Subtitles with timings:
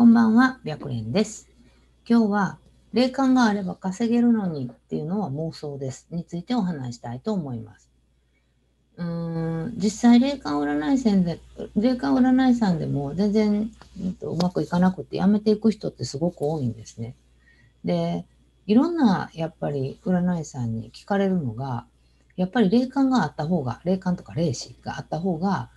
[0.00, 1.46] こんばんは、白蓮です。
[2.08, 2.58] 今日は、
[2.94, 6.06] 霊感があれば稼げるのにっていうのは妄想です。
[6.10, 7.90] についてお話したいと思います。
[8.96, 11.38] うーん、実際霊感占い線で、
[11.76, 13.70] 霊感占いさんでも全然、
[14.02, 17.14] うんとうまくいかなくてやめていく人ってすごく多いんですね。
[17.84, 18.24] で、
[18.66, 21.84] いろんなやっぱり占い師さんに聞かれるのが、
[22.36, 25.68] やっぱり霊感があった方が、霊感とか霊視があった方が、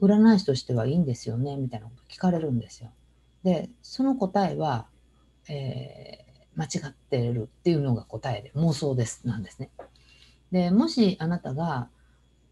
[0.00, 2.90] 占い師としてはいいんですよね、みたいなこと聞かれるんですよ。
[3.42, 4.86] で、その答えは、
[5.48, 6.28] えー
[6.58, 9.70] 間違ってるっていうのが答えで、妄想です、なんですね。
[10.50, 11.88] で、もしあなたが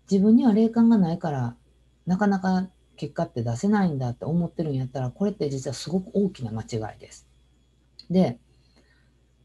[0.09, 1.56] 自分には霊感がないから、
[2.06, 7.26] なかなか結果って出せないんだって思ってるんやったら、これって実はすごく大きな間違いです。
[8.09, 8.38] で、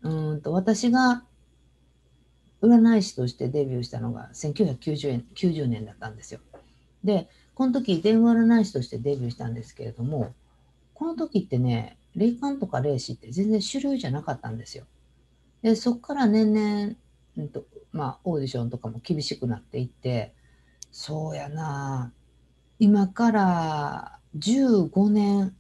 [0.04, 1.24] うんと私が
[2.62, 6.40] 占い師としてデビューしたのが1990年 ,90 年だったんですよ。
[7.04, 10.36] で、この時電話占い師としてデビューしたんですけれども、
[11.02, 14.86] この時ってね、霊感とか霊視って全然主流じゃなかったんですよ。
[15.64, 16.96] で、そこから年々、
[17.38, 20.36] うんとまあ、オーディションとかも厳しくなっていって、
[20.92, 22.14] そうやな
[22.78, 25.56] 今から15年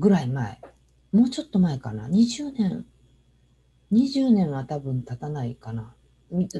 [0.00, 0.60] ぐらい前、
[1.12, 2.84] もうちょっと前かな、20年、
[3.92, 5.94] 20年は多分経たないかな。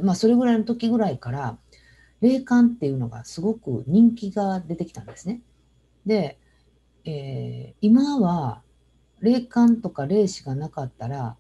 [0.01, 1.59] まあ、それぐらいの時ぐらいから、
[2.21, 5.43] 霊感っていうのがすごく人気が出てきたんですね。
[6.07, 6.39] で、
[7.05, 8.63] えー今は
[9.21, 11.37] 霊感とか霊視がなかったら、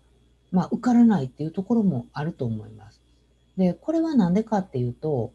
[0.53, 3.03] まあ、受からないっていうところもあると思います。
[3.57, 5.33] で、これは何でかっていうと、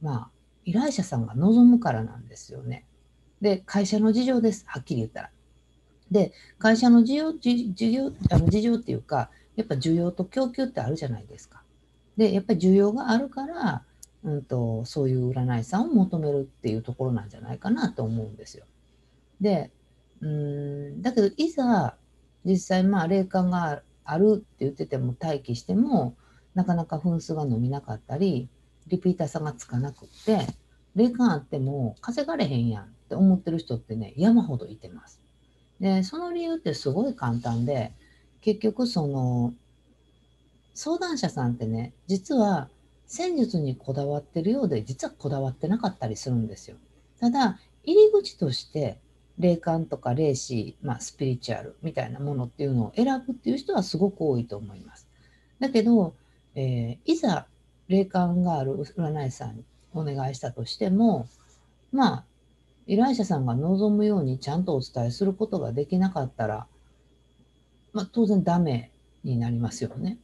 [0.00, 0.30] まあ、
[0.64, 2.86] 依頼者さんが望むからなんですよね。
[3.40, 4.64] で、会社の事情です。
[4.66, 5.30] はっきり言ったら。
[6.10, 11.62] で、会社の事情、事業、あの事情っていうか、やっぱ需要と供給ってあるじゃないですか。
[12.16, 13.82] で、やっぱり需要があるから、
[14.24, 18.64] うんと、そういう占い師さんを求めるっていうところなんじゃないかなと思うんですよ。
[19.40, 19.70] で、
[20.20, 21.96] うん、だけど、いざ、
[22.44, 26.16] 実際、まあ、霊感があるって言ってても、待機しても、
[26.54, 28.48] なかなか分数が伸びなかったり、
[28.86, 30.46] リピーターさんがつかなくって、
[30.94, 35.20] 霊感あっても稼がれへんやんって思ってる人ってね、山ほどいてます。
[35.80, 37.92] で、その理由ってすごい簡単で、
[38.40, 39.52] 結局、その、
[40.74, 42.68] 相談者さんってね、実は
[43.06, 46.76] 戦術にこだわってるようで、実はこだわってなかったりするんですよ。
[47.20, 48.98] ただ、入り口として、
[49.38, 55.06] 霊感とか霊視、まあ、スピリチュアルみたいなものっていうのを選ぶっていう人はすごく多いと思います。
[55.60, 56.14] だけど、
[56.54, 57.46] えーいざ
[57.88, 59.64] 霊感がある占い師さんに
[59.94, 61.28] お願いしたとしても、
[61.92, 62.24] まあ、
[62.86, 66.66] 依頼者さんが望むようにちゃんとお伝えすることができなかったら、
[67.92, 68.90] まあ、当然ダメ
[69.24, 70.18] になりますよね。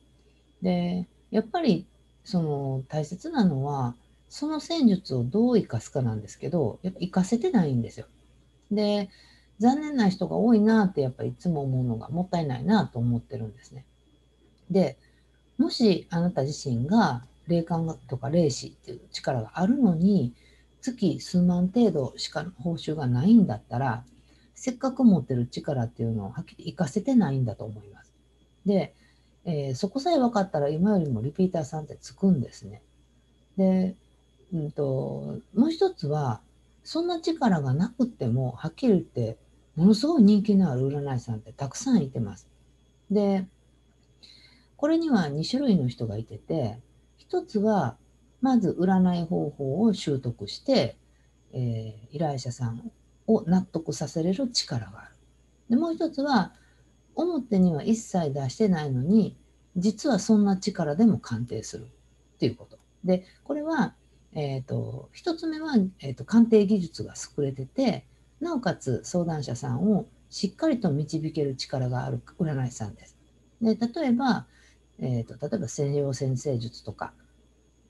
[0.60, 1.86] で、やっぱり
[2.24, 3.94] その大切なのは、
[4.28, 8.06] その戦術をどう生かすかなんですけど、やっぱ生かせてないんですよ。
[8.72, 9.10] で、
[9.59, 13.84] 残念な人が多いなってやっぱりいつも思うのがもったいないなと思ってるんですね。
[14.71, 14.97] で、
[15.59, 20.33] もしあなた自身が霊感とか霊視っていう力があるのに、
[20.81, 24.05] 月数万程度しか報酬がないんだったら、
[24.55, 28.12] せっかく持ってる力っていうのをはっきり活かせてないんだと思います。
[28.66, 28.94] で、
[29.44, 32.83] えーそこさえ分かったら今よりもリピーターさんってつくんですね。
[33.56, 33.97] で、
[34.53, 36.41] うんと、もう一つは、
[36.84, 39.38] そんな力がなくても、はっきり言って、
[39.76, 42.48] ものすごい人気のある占い師さんってたくさんいてます。
[43.10, 43.47] で、
[44.76, 46.81] これには2種類の人がいてて、
[47.16, 47.97] 一つは、
[48.41, 50.97] まず占い方法を習得して、
[51.53, 52.91] えー依頼者さん
[53.26, 55.15] を納得させれる力がある。
[55.71, 56.53] で、もう一つは、
[57.15, 59.37] 表には一切出してないのに、
[59.76, 61.87] 実はそんな力でも鑑定するっ
[62.38, 62.78] ていうこと。
[63.04, 63.94] で、これは、
[64.34, 68.06] えっ、と、一つ目は、えーと、鑑定技術が優れてて、
[68.41, 73.16] なおかつ相談者さんをしっかりと導ける力がある占い師さんです。
[73.60, 74.47] で、例えば、
[74.98, 77.12] えーと、例えば西洋先生術とか、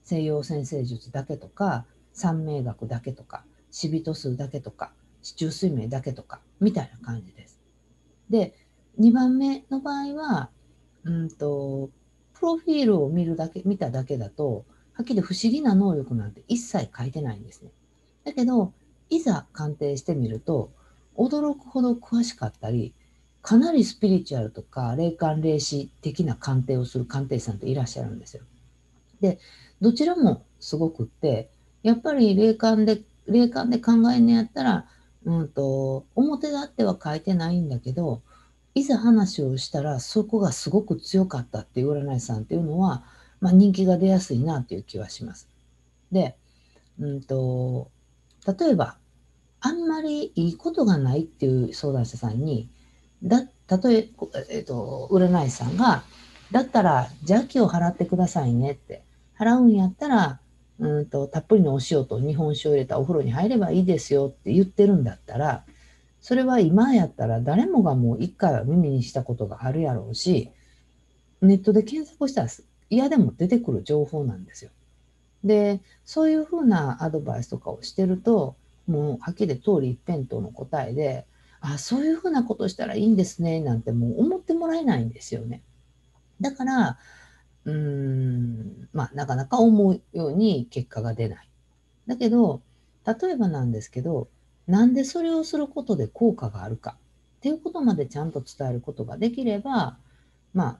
[0.02, 4.92] 西洋先生術だけとか、三名学だけとか、死人数だけとか、
[5.22, 7.60] 四柱推命だけとか、みたいな感じです。
[8.28, 8.54] で、
[8.98, 10.50] 2番目の場合は、
[11.04, 11.90] うんと、
[12.34, 17.70] プロフィールを見るだけ、見ただけだと、はっきり不思議な能力なんて一切書いてないんですね。
[18.24, 18.72] だけど、
[19.10, 20.70] いざ鑑定してみると、
[21.16, 22.94] 驚くほど詳しかったり、
[23.42, 28.44] かなりスピリチュアルとか霊感霊視的な鑑定をする鑑定士さんっていらっしゃるんですよ。
[29.20, 29.38] で、
[29.80, 31.50] どちらもすごくって、
[31.82, 34.86] やっぱり霊感で、霊感で考えんのやったら、
[35.24, 38.22] うんと、表立っては書いてないんだけど、
[38.74, 43.04] いざ話をしたらそこがすごく強かったっていう占い師さんっていうのは、
[43.42, 45.48] まあ、人気が出やすいなっていう気はします。
[46.12, 46.36] で、
[47.00, 47.90] うんと、
[48.46, 48.96] 例えば、
[49.60, 52.70] あんまりいいことがないっていう相談者さんに、
[53.22, 54.08] だ、たとえ、
[54.48, 56.04] えっと、占い師さんが、
[56.52, 59.02] だったら邪気を払ってくださいねって、
[59.36, 60.40] 払うんやったら、
[60.78, 65.64] うんと、たっぷりのお塩と日本酒を入れたお風呂に入ればいいですよって言ってるんだったら、
[66.20, 70.52] それは今やったら誰もがもう一回は耳にしたことがあるやろうし、
[71.40, 72.48] ネットで検索したら
[72.92, 74.70] 嫌でも出てくる情報なんですよ。
[75.42, 78.54] で、そういうふうなアドバイスとかをしてると、
[78.86, 81.26] もうはっきり通り一辺倒の答えで、
[81.60, 85.62] あ、そういうふうなことしたらいいんですね、なんてもう思ってもらえないんですよね。
[86.40, 86.98] だから、
[87.64, 91.48] うーん、まあ、なかなか思うように結果が出ない。
[92.06, 92.60] だけど、
[93.06, 94.28] 例えばなんですけど、
[94.66, 96.96] なんでそれをすることで効果があるか
[97.38, 99.96] っていうことまでちゃんと伝えることができれば、
[100.52, 100.78] まあ、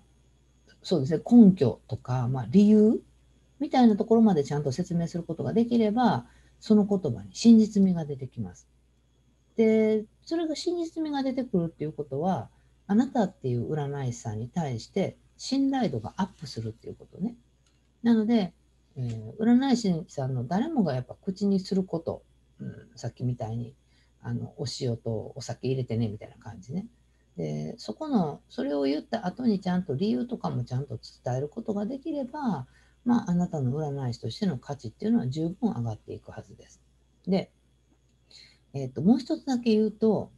[0.83, 3.01] そうですね、根拠とか、まあ、理由
[3.61, 6.27] みたいなところまでちゃんと説明することができれば、
[6.61, 8.69] その言葉に真実味が出てきます。
[9.57, 12.49] で、それが真実味が出てくるっていうことは、
[12.87, 17.37] あなたっていう占い師さんに対して信頼度がアップするっていうことね。
[18.03, 18.53] なので、
[18.97, 22.23] えー、占い師さんの誰もがやっぱ口にすること、
[22.61, 23.75] うん、さっきみたいに
[24.21, 26.87] あのお塩とお酒入れてねみたいな感じね。
[27.37, 32.67] でそこのそれを言った後にちゃんと理由とかもちゃんと伝えることができれば、
[33.05, 36.83] まあ、あなたの占い師としての価値っていうのは十分上がっていくはずです。
[37.27, 37.51] で、
[38.75, 40.31] えーと、もう一つだけ言うと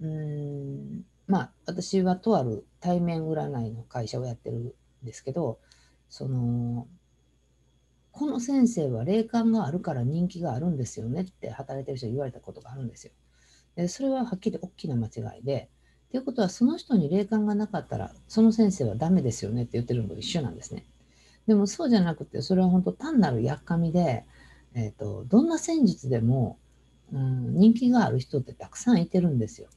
[0.00, 4.72] うんまあ私はとある対面占いの会社をやってるん
[5.02, 5.58] ですけど
[6.08, 6.88] その
[8.12, 13.12] この先生は霊感があるから人気があるんですよねって働いてる人に言われたことがあるんですよ。
[13.76, 15.70] でそれははっきり大きな間違いで、
[16.10, 20.84] ということは、その人に霊感がなかったら、その先生はダメですよねって言ってるのと一緒なんですね。
[21.46, 24.24] でもそうじゃなくて、それは本当単なるやっかみで、
[24.74, 26.58] えーと、どんな戦術でも、
[27.12, 29.68] うん、人気がある人ってたくさんいてるんですよ。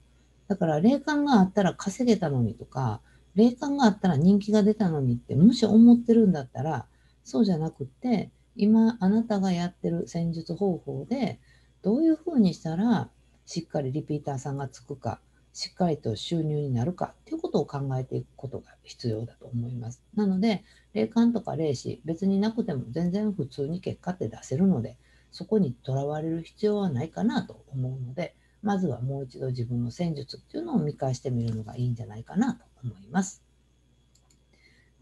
[0.47, 3.01] だから霊感があったら稼げたのにとか、
[3.35, 6.85] 霊感があったら人気が出たのにって、もし思ってるんだったら、
[7.23, 11.39] そうじゃなくって、今あなたがやってる戦術方法で、
[11.81, 13.09] どういうふうにしたら
[13.45, 15.19] しっかりリピーターさんがつくか、
[15.53, 20.01] しっかりと収入になるかっていうことを考えていくことが必要だと思います。
[20.15, 20.63] なので、
[20.93, 24.97] 霊感とか霊視、別になくても全然普通に結果って出せるので、
[25.31, 33.43] そこにとらわれる必要はないかなと思うので、まずはもう一度自分の戦術っていうのを見返してみるのがいいんじゃないかなと思います。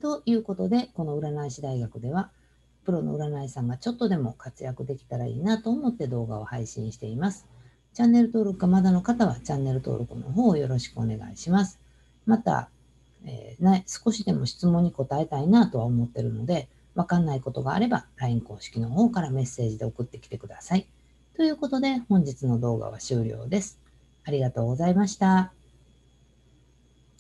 [0.02, 2.32] ということで、この占い師大学では、
[2.84, 7.46] プロの占い師さんがちょっとでも活躍できたらいいなと思って動画を配信しています。
[7.94, 11.80] チャンネル登録がまだの方はチャンネル登録の方をよろしくお願いします。
[12.26, 12.70] また、
[13.26, 20.88] えー、ね、少しでも質問に答えたいなとは思ってるので、わかんないことがあれば LINE 公式の方からメッセージで送ってきてください。
[21.36, 23.80] ということで本日の動画は終了です。
[24.24, 25.61] ありがとうございました。